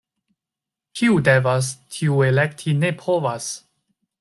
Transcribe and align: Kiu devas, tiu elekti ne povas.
Kiu 0.99 1.17
devas, 1.27 1.69
tiu 1.97 2.17
elekti 2.29 2.75
ne 2.85 2.93
povas. 3.05 3.53